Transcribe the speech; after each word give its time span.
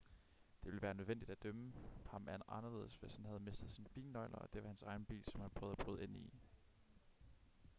det 0.63 0.65
ville 0.65 0.81
være 0.81 0.93
nødvendigt 0.93 1.31
at 1.31 1.43
dømme 1.43 1.73
ham 2.09 2.27
anderledes 2.47 2.95
hvis 2.95 3.15
han 3.15 3.25
havde 3.25 3.39
mistet 3.39 3.71
sine 3.71 3.89
bilnøgler 3.93 4.37
og 4.37 4.53
det 4.53 4.61
var 4.61 4.67
hans 4.67 4.81
egen 4.81 5.05
bil 5.05 5.23
som 5.25 5.41
han 5.41 5.49
prøvede 5.49 5.75
at 5.79 5.85
bryde 5.85 6.03
ind 6.03 6.17
i 6.17 6.31